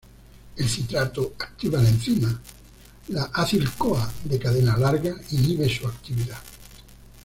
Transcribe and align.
El 0.55 0.67
citrato 0.67 1.35
activa 1.37 1.79
la 1.79 1.87
enzima; 1.89 2.31
la 3.09 3.29
acil-CoA 3.45 4.11
de 4.23 4.39
cadena 4.39 4.75
larga 4.75 5.13
inhibe 5.29 5.69
su 5.69 5.85
actividad. 5.85 6.39